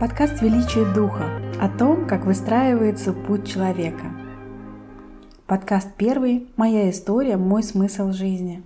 Подкаст 0.00 0.42
«Величие 0.42 0.92
Духа» 0.92 1.40
о 1.60 1.68
том, 1.68 2.08
как 2.08 2.26
выстраивается 2.26 3.12
путь 3.12 3.46
человека. 3.46 4.06
Подкаст 5.46 5.88
первый 5.96 6.48
«Моя 6.56 6.90
история, 6.90 7.36
мой 7.36 7.62
смысл 7.62 8.10
жизни». 8.10 8.64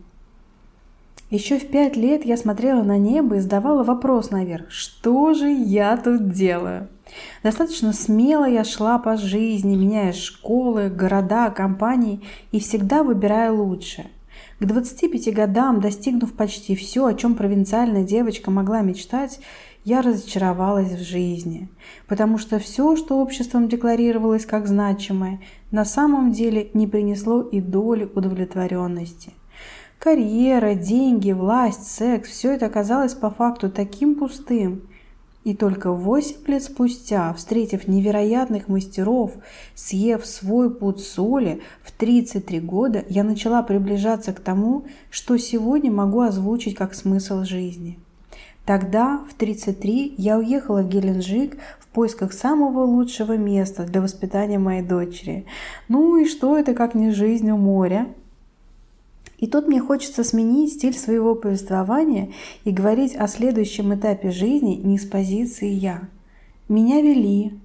Еще 1.28 1.58
в 1.58 1.68
пять 1.68 1.96
лет 1.96 2.24
я 2.24 2.38
смотрела 2.38 2.82
на 2.82 2.96
небо 2.96 3.36
и 3.36 3.40
задавала 3.40 3.84
вопрос 3.84 4.30
наверх, 4.30 4.70
что 4.70 5.34
же 5.34 5.50
я 5.50 5.98
тут 5.98 6.32
делаю? 6.32 6.88
Достаточно 7.42 7.92
смело 7.92 8.48
я 8.48 8.64
шла 8.64 8.98
по 8.98 9.18
жизни, 9.18 9.76
меняя 9.76 10.14
школы, 10.14 10.88
города, 10.88 11.50
компании 11.50 12.22
и 12.52 12.58
всегда 12.58 13.02
выбирая 13.02 13.52
лучшее. 13.52 14.06
К 14.60 14.64
25 14.64 15.34
годам, 15.34 15.80
достигнув 15.80 16.32
почти 16.32 16.74
все, 16.74 17.06
о 17.06 17.14
чем 17.14 17.34
провинциальная 17.34 18.04
девочка 18.04 18.50
могла 18.50 18.80
мечтать, 18.80 19.40
я 19.84 20.02
разочаровалась 20.02 20.92
в 20.92 21.02
жизни, 21.02 21.68
потому 22.06 22.38
что 22.38 22.58
все, 22.58 22.96
что 22.96 23.18
обществом 23.18 23.68
декларировалось 23.68 24.44
как 24.44 24.66
значимое, 24.66 25.40
на 25.70 25.84
самом 25.84 26.32
деле 26.32 26.70
не 26.74 26.86
принесло 26.86 27.42
и 27.42 27.60
доли 27.60 28.10
удовлетворенности. 28.14 29.32
Карьера, 29.98 30.74
деньги, 30.74 31.32
власть, 31.32 31.90
секс– 31.90 32.28
все 32.30 32.52
это 32.52 32.66
оказалось 32.66 33.14
по 33.14 33.30
факту 33.30 33.70
таким 33.70 34.14
пустым. 34.14 34.82
И 35.44 35.54
только 35.54 35.92
восемь 35.92 36.44
лет 36.46 36.62
спустя, 36.62 37.32
встретив 37.32 37.88
невероятных 37.88 38.68
мастеров, 38.68 39.32
съев 39.74 40.26
свой 40.26 40.70
путь 40.70 41.00
соли, 41.00 41.60
в 41.82 41.92
33 41.92 42.60
года 42.60 43.04
я 43.08 43.24
начала 43.24 43.62
приближаться 43.62 44.32
к 44.32 44.40
тому, 44.40 44.84
что 45.10 45.36
сегодня 45.38 45.90
могу 45.90 46.20
озвучить 46.20 46.74
как 46.74 46.94
смысл 46.94 47.44
жизни– 47.44 47.98
Тогда, 48.68 49.22
в 49.30 49.32
33, 49.32 50.16
я 50.18 50.36
уехала 50.36 50.82
в 50.82 50.88
Геленджик 50.90 51.56
в 51.80 51.86
поисках 51.86 52.34
самого 52.34 52.84
лучшего 52.84 53.34
места 53.34 53.84
для 53.84 54.02
воспитания 54.02 54.58
моей 54.58 54.82
дочери. 54.82 55.46
Ну 55.88 56.18
и 56.18 56.26
что 56.26 56.58
это, 56.58 56.74
как 56.74 56.94
не 56.94 57.10
жизнь 57.12 57.50
у 57.50 57.56
моря? 57.56 58.08
И 59.38 59.46
тут 59.46 59.68
мне 59.68 59.80
хочется 59.80 60.24
сменить 60.24 60.74
стиль 60.74 60.96
своего 60.96 61.34
повествования 61.34 62.32
и 62.64 62.72
говорить 62.72 63.16
о 63.16 63.28
следующем 63.28 63.94
этапе 63.94 64.30
жизни 64.30 64.74
не 64.74 64.98
с 64.98 65.06
позиции 65.06 65.68
«я». 65.68 66.02
Меня 66.68 67.00
вели, 67.00 67.58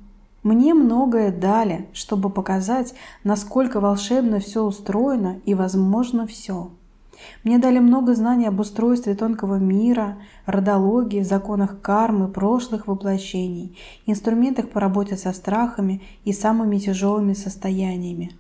мне 0.44 0.74
многое 0.74 1.32
дали, 1.32 1.88
чтобы 1.94 2.30
показать, 2.30 2.94
насколько 3.24 3.80
волшебно 3.80 4.40
все 4.40 4.64
устроено 4.64 5.40
и 5.46 5.54
возможно 5.54 6.28
все. 6.28 6.70
Мне 7.44 7.58
дали 7.58 7.80
много 7.80 8.14
знаний 8.16 8.48
об 8.48 8.60
устройстве 8.60 9.16
тонкого 9.16 9.56
мира, 9.56 10.18
родологии, 10.46 11.22
законах 11.22 11.82
кармы, 11.82 12.28
прошлых 12.28 12.88
воплощений, 12.88 13.78
инструментах 14.06 14.70
по 14.70 14.80
работе 14.80 15.16
со 15.16 15.32
страхами 15.32 16.02
и 16.26 16.34
самыми 16.34 16.78
тяжелыми 16.78 17.34
состояниями. 17.34 18.32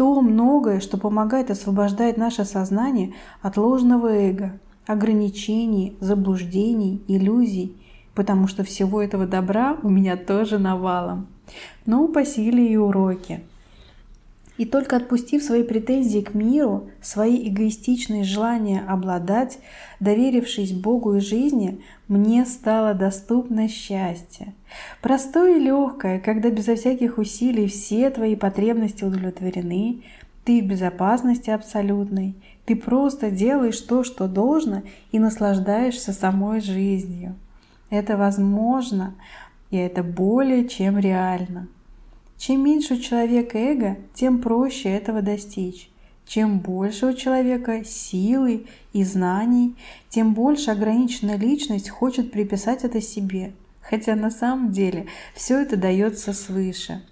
То 0.00 0.22
многое, 0.22 0.80
что 0.80 0.96
помогает 0.96 1.50
освобождать 1.50 2.16
наше 2.16 2.46
сознание 2.46 3.12
от 3.42 3.58
ложного 3.58 4.08
эго, 4.08 4.58
ограничений, 4.86 5.94
заблуждений, 6.00 7.04
иллюзий, 7.06 7.76
потому 8.14 8.46
что 8.46 8.64
всего 8.64 9.02
этого 9.02 9.26
добра 9.26 9.76
у 9.82 9.90
меня 9.90 10.16
тоже 10.16 10.58
навалом. 10.58 11.26
Ну, 11.84 12.08
по 12.08 12.24
силе 12.24 12.66
и 12.66 12.78
уроки– 12.78 13.40
и 14.60 14.66
только 14.66 14.96
отпустив 14.96 15.42
свои 15.42 15.62
претензии 15.62 16.20
к 16.20 16.34
миру, 16.34 16.90
свои 17.00 17.48
эгоистичные 17.48 18.24
желания 18.24 18.84
обладать, 18.86 19.58
доверившись 20.00 20.74
Богу 20.74 21.14
и 21.14 21.20
жизни, 21.20 21.80
мне 22.08 22.44
стало 22.44 22.92
доступно 22.92 23.68
счастье. 23.68 24.52
Простое 25.00 25.56
и 25.56 25.60
легкое, 25.60 26.20
когда 26.20 26.50
безо 26.50 26.76
всяких 26.76 27.16
усилий 27.16 27.68
все 27.68 28.10
твои 28.10 28.36
потребности 28.36 29.02
удовлетворены, 29.02 30.02
ты 30.44 30.60
в 30.60 30.66
безопасности 30.66 31.48
абсолютной, 31.48 32.34
ты 32.66 32.76
просто 32.76 33.30
делаешь 33.30 33.80
то, 33.80 34.04
что 34.04 34.28
должно, 34.28 34.82
и 35.10 35.18
наслаждаешься 35.18 36.12
самой 36.12 36.60
жизнью. 36.60 37.34
Это 37.88 38.18
возможно, 38.18 39.14
и 39.70 39.78
это 39.78 40.02
более 40.02 40.68
чем 40.68 40.98
реально. 40.98 41.68
Чем 42.40 42.64
меньше 42.64 42.94
у 42.94 42.96
человека 42.98 43.58
эго, 43.58 43.98
тем 44.14 44.40
проще 44.40 44.88
этого 44.88 45.20
достичь. 45.20 45.90
Чем 46.26 46.60
больше 46.60 47.08
у 47.08 47.12
человека 47.12 47.84
силы 47.84 48.64
и 48.94 49.04
знаний, 49.04 49.76
тем 50.08 50.32
больше 50.32 50.70
ограниченная 50.70 51.36
личность 51.36 51.90
хочет 51.90 52.32
приписать 52.32 52.82
это 52.82 53.02
себе. 53.02 53.52
Хотя 53.82 54.14
на 54.14 54.30
самом 54.30 54.72
деле 54.72 55.06
все 55.34 55.60
это 55.60 55.76
дается 55.76 56.32
свыше. 56.32 57.02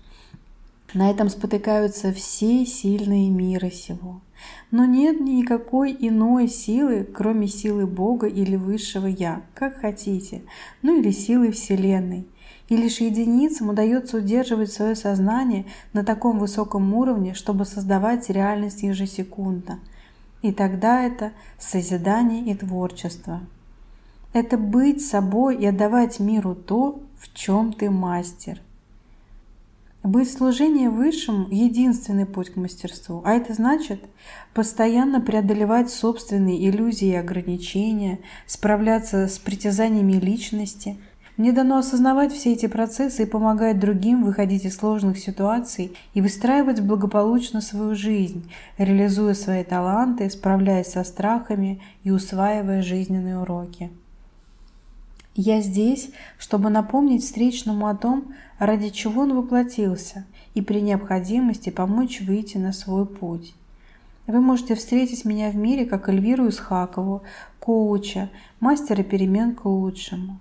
На 0.95 1.11
этом 1.11 1.29
спотыкаются 1.29 2.15
все 2.15 2.65
сильные 2.65 3.29
мира 3.29 3.69
сего. 3.69 4.23
Но 4.71 4.87
нет 4.87 5.21
никакой 5.21 5.95
иной 5.99 6.49
силы, 6.49 7.05
кроме 7.05 7.49
силы 7.49 7.87
Бога 7.87 8.29
или 8.29 8.57
Высшего 8.57 9.07
Я, 9.07 9.43
как 9.53 9.83
хотите, 9.83 10.41
ну 10.81 10.99
или 10.99 11.11
силы 11.11 11.53
Вселенной– 11.53 12.25
и 12.69 12.77
лишь 12.77 13.01
единицам 13.01 13.71
удается 13.71 14.19
удерживать 14.19 14.73
свое 14.73 14.95
сознание 14.95 15.65
на 15.93 16.05
таком 16.05 16.39
высоком 16.39 16.93
уровне, 16.95 17.35
чтобы 17.35 17.65
создавать 17.65 18.29
реальность 18.29 18.83
ежесекундно. 18.83 19.81
И 20.43 20.53
тогда 20.53 21.03
это 21.03 21.33
созидание 21.59 22.45
и 22.45 22.55
творчество. 22.55 23.41
Это 24.35 24.59
быть 24.59 25.05
собой 25.05 25.57
и 25.57 25.67
отдавать 25.67 26.21
миру 26.21 26.55
то, 26.55 27.01
в 27.19 27.35
чем 27.35 27.73
ты 27.73 27.91
мастер. 27.91 28.61
Быть 30.05 30.31
служение 30.31 30.91
высшему– 30.91 31.49
единственный 31.51 32.25
путь 32.25 32.51
к 32.51 32.57
мастерству, 32.57 33.21
а 33.25 33.33
это 33.33 33.53
значит 33.53 34.01
постоянно 34.55 35.21
преодолевать 35.21 35.91
собственные 35.91 36.69
иллюзии 36.69 37.09
и 37.09 37.15
ограничения, 37.15 38.21
справляться 38.47 39.27
с 39.27 39.39
притязаниями 39.39 40.13
личности– 40.13 40.99
мне 41.39 41.53
дано 41.53 41.79
осознавать 41.79 42.33
все 42.33 42.53
эти 42.53 42.67
процессы 42.67 43.23
и 43.23 43.27
помогать 43.27 43.79
другим 43.79 44.25
выходить 44.25 44.65
из 44.65 44.77
сложных 44.77 45.19
ситуаций 45.19 45.97
и 46.13 46.21
выстраивать 46.21 46.81
благополучно 46.81 47.61
свою 47.61 47.95
жизнь, 47.95 48.51
реализуя 48.77 49.35
свои 49.35 49.63
таланты, 49.63 50.29
справляясь 50.31 50.89
со 50.89 51.05
страхами 51.05 51.81
и 52.03 52.11
усваивая 52.11 52.83
жизненные 52.83 53.39
уроки. 53.39 53.89
Я 55.37 55.61
здесь, 55.61 56.11
чтобы 56.39 56.71
напомнить 56.71 57.23
встречному 57.23 57.87
о 57.87 57.95
том, 57.95 58.35
ради 58.59 58.89
чего 58.89 59.23
он 59.23 59.37
воплотился, 59.37 60.25
и 60.55 60.61
при 60.61 60.81
необходимости 60.81 61.71
помочь 61.71 62.21
выйти 62.21 62.59
на 62.59 62.73
свой 62.73 63.07
путь. 63.07 63.55
Вы 64.27 64.41
можете 64.41 64.75
встретить 64.75 65.25
меня 65.25 65.51
в 65.51 65.55
мире 65.55 65.87
как 65.87 66.09
Эльвиру 66.09 66.49
Исхакову, 66.49 67.23
коуча, 67.61 68.29
мастера 68.59 69.05
перемен 69.05 69.55
к 69.55 69.65
лучшему. 69.67 70.41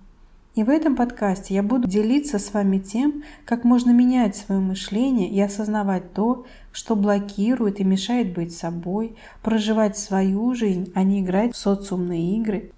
И 0.58 0.64
в 0.64 0.70
этом 0.70 0.96
подкасте 0.96 1.54
я 1.54 1.62
буду 1.62 1.86
делиться 1.86 2.40
с 2.40 2.52
вами 2.52 2.78
тем, 2.78 3.22
как 3.44 3.62
можно 3.62 3.92
менять 3.92 4.34
свое 4.34 4.60
мышление 4.60 5.28
и 5.28 5.40
осознавать 5.40 6.12
то, 6.14 6.46
что 6.72 6.96
блокирует 6.96 7.78
и 7.78 7.84
мешает 7.84 8.34
быть 8.34 8.52
собой, 8.52 9.14
проживать 9.44 9.96
свою 9.96 10.52
жизнь, 10.56 10.90
а 10.96 11.04
не 11.04 11.20
играть 11.20 11.54
в 11.54 11.56
социумные 11.56 12.38
игры. 12.38 12.72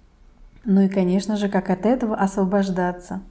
Ну 0.63 0.81
и, 0.81 0.89
конечно 0.89 1.37
же, 1.37 1.49
как 1.49 1.71
от 1.71 1.87
этого 1.87 2.15
освобождаться– 2.15 3.23